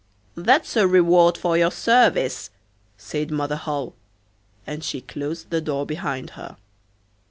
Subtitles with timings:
[0.33, 2.49] 'That's a reward for your service,'
[2.97, 3.93] said Mother Holle,
[4.65, 6.57] and she closed the door behind her.